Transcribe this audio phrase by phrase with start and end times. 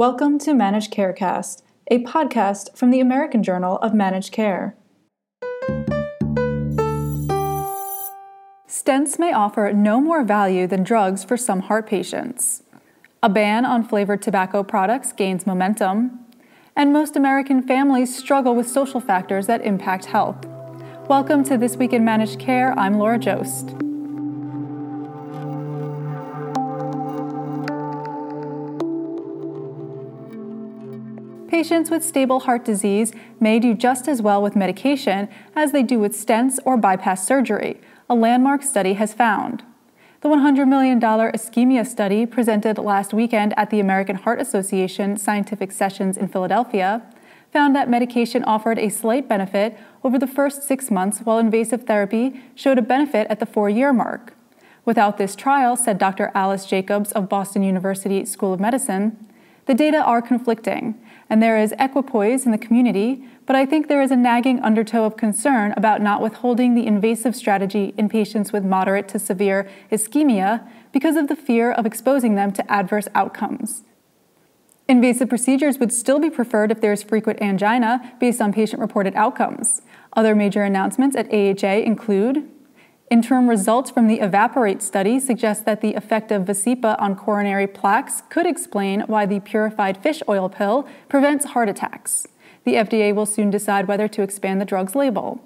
[0.00, 4.74] Welcome to Managed Carecast, a podcast from the American Journal of Managed Care.
[8.66, 12.62] Stents may offer no more value than drugs for some heart patients.
[13.22, 16.18] A ban on flavored tobacco products gains momentum.
[16.74, 20.46] And most American families struggle with social factors that impact health.
[21.08, 22.72] Welcome to This Week in Managed Care.
[22.78, 23.89] I'm Laura Joszt.
[31.60, 35.98] Patients with stable heart disease may do just as well with medication as they do
[35.98, 37.78] with stents or bypass surgery,
[38.08, 39.62] a landmark study has found.
[40.22, 46.16] The $100 million ischemia study presented last weekend at the American Heart Association Scientific Sessions
[46.16, 47.02] in Philadelphia
[47.52, 52.40] found that medication offered a slight benefit over the first six months, while invasive therapy
[52.54, 54.32] showed a benefit at the four year mark.
[54.86, 56.32] Without this trial, said Dr.
[56.34, 59.26] Alice Jacobs of Boston University School of Medicine,
[59.66, 64.02] the data are conflicting, and there is equipoise in the community, but I think there
[64.02, 68.64] is a nagging undertow of concern about not withholding the invasive strategy in patients with
[68.64, 73.84] moderate to severe ischemia because of the fear of exposing them to adverse outcomes.
[74.88, 79.14] Invasive procedures would still be preferred if there is frequent angina based on patient reported
[79.14, 79.82] outcomes.
[80.14, 82.49] Other major announcements at AHA include
[83.10, 88.22] Interim results from the EVAPORATE study suggest that the effect of Vascepa on coronary plaques
[88.28, 92.28] could explain why the purified fish oil pill prevents heart attacks.
[92.62, 95.42] The FDA will soon decide whether to expand the drug's label.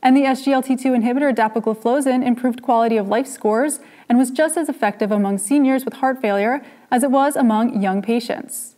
[0.00, 5.10] And the SGLT2 inhibitor dapagliflozin improved quality of life scores and was just as effective
[5.10, 8.76] among seniors with heart failure as it was among young patients.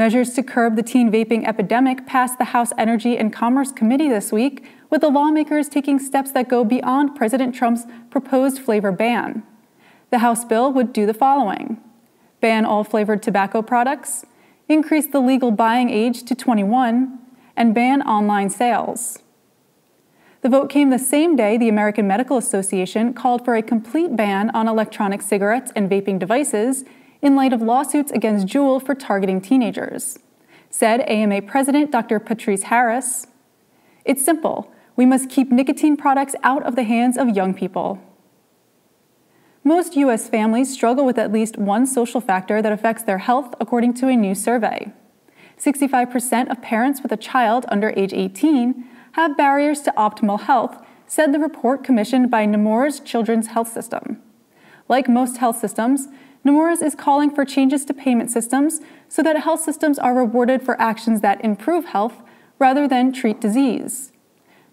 [0.00, 4.32] Measures to curb the teen vaping epidemic passed the House Energy and Commerce Committee this
[4.32, 9.42] week, with the lawmakers taking steps that go beyond President Trump's proposed flavor ban.
[10.08, 11.82] The House bill would do the following
[12.40, 14.24] ban all flavored tobacco products,
[14.70, 17.18] increase the legal buying age to 21,
[17.54, 19.18] and ban online sales.
[20.40, 24.48] The vote came the same day the American Medical Association called for a complete ban
[24.54, 26.86] on electronic cigarettes and vaping devices
[27.22, 30.18] in light of lawsuits against Juul for targeting teenagers.
[30.70, 32.18] Said AMA President Dr.
[32.18, 33.26] Patrice Harris
[34.04, 34.72] It's simple.
[34.96, 38.00] We must keep nicotine products out of the hands of young people.
[39.62, 40.28] Most U.S.
[40.28, 44.16] families struggle with at least one social factor that affects their health, according to a
[44.16, 44.92] new survey.
[45.58, 51.32] 65% of parents with a child under age 18 have barriers to optimal health, said
[51.32, 54.22] the report commissioned by Nemours Children's Health System.
[54.88, 56.08] Like most health systems,
[56.42, 60.80] Nemours is calling for changes to payment systems so that health systems are rewarded for
[60.80, 62.22] actions that improve health
[62.58, 64.12] rather than treat disease.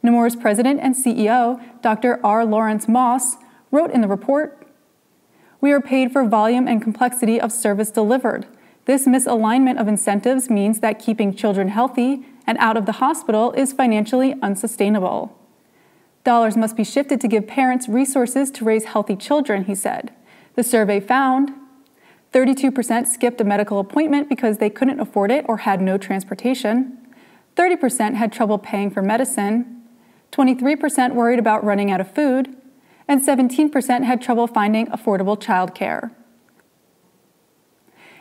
[0.01, 2.19] Nemours president and CEO, Dr.
[2.23, 2.45] R.
[2.45, 3.37] Lawrence Moss,
[3.71, 4.65] wrote in the report
[5.59, 8.47] We are paid for volume and complexity of service delivered.
[8.85, 13.73] This misalignment of incentives means that keeping children healthy and out of the hospital is
[13.73, 15.37] financially unsustainable.
[16.23, 20.13] Dollars must be shifted to give parents resources to raise healthy children, he said.
[20.57, 21.51] The survey found
[22.33, 26.97] 32% skipped a medical appointment because they couldn't afford it or had no transportation.
[27.55, 29.83] 30% had trouble paying for medicine.
[30.31, 32.55] 23% worried about running out of food.
[33.07, 36.09] And 17% had trouble finding affordable childcare.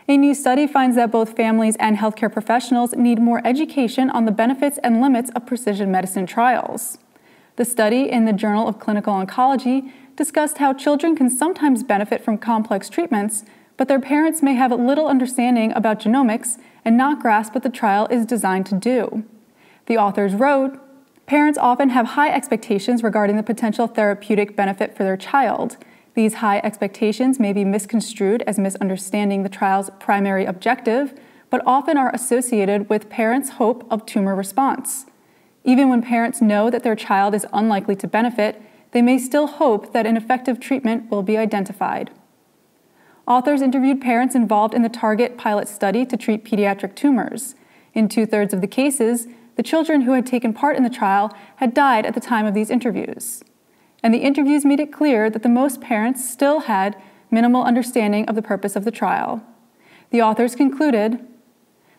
[0.06, 4.30] A new study finds that both families and healthcare professionals need more education on the
[4.30, 6.98] benefits and limits of precision medicine trials.
[7.56, 12.36] The study in the Journal of Clinical Oncology discussed how children can sometimes benefit from
[12.36, 13.44] complex treatments,
[13.78, 18.06] but their parents may have little understanding about genomics and not grasp what the trial
[18.10, 19.24] is designed to do.
[19.86, 20.78] The authors wrote
[21.24, 25.76] Parents often have high expectations regarding the potential therapeutic benefit for their child.
[26.14, 31.18] These high expectations may be misconstrued as misunderstanding the trial's primary objective,
[31.50, 35.06] but often are associated with parents' hope of tumor response.
[35.66, 38.62] Even when parents know that their child is unlikely to benefit,
[38.92, 42.10] they may still hope that an effective treatment will be identified.
[43.26, 47.56] Authors interviewed parents involved in the Target pilot study to treat pediatric tumors.
[47.92, 49.26] In two thirds of the cases,
[49.56, 52.54] the children who had taken part in the trial had died at the time of
[52.54, 53.42] these interviews.
[54.04, 56.96] And the interviews made it clear that the most parents still had
[57.28, 59.42] minimal understanding of the purpose of the trial.
[60.10, 61.26] The authors concluded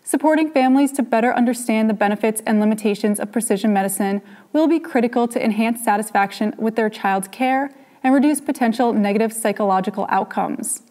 [0.07, 4.21] Supporting families to better understand the benefits and limitations of precision medicine
[4.53, 10.07] will be critical to enhance satisfaction with their child's care and reduce potential negative psychological
[10.09, 10.83] outcomes.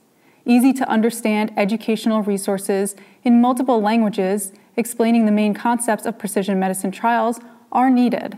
[0.45, 6.91] Easy to understand educational resources in multiple languages explaining the main concepts of precision medicine
[6.91, 7.41] trials
[7.73, 8.37] are needed.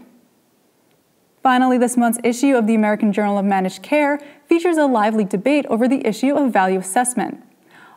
[1.43, 5.67] Finally, this month's issue of the American Journal of Managed Care features a lively debate
[5.67, 7.43] over the issue of value assessment.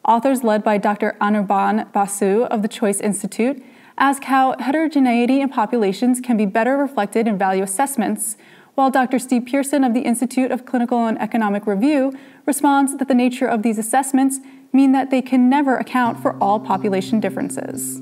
[0.06, 1.16] Authors led by Dr.
[1.22, 3.64] Anirban Basu of the Choice Institute
[3.98, 8.36] ask how heterogeneity in populations can be better reflected in value assessments,
[8.74, 9.20] while Dr.
[9.20, 12.14] Steve Pearson of the Institute of Clinical and Economic Review
[12.48, 14.40] responds that the nature of these assessments
[14.74, 18.00] mean that they can never account for all population differences.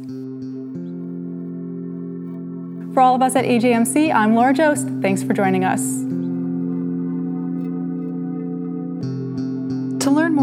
[2.93, 5.01] For all of us at AJMC, I'm Laura Joszt.
[5.01, 6.18] Thanks for joining us.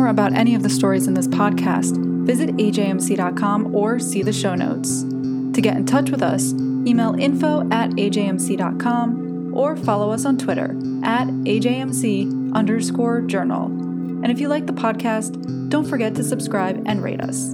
[0.06, 4.54] More about any of the stories in this podcast, visit ajmc.com or see the show
[4.54, 5.02] notes.
[5.02, 10.76] To get in touch with us, email info at ajmc.com or follow us on Twitter
[11.02, 13.66] at ajmc underscore journal.
[13.66, 17.52] And if you like the podcast, don't forget to subscribe and rate us.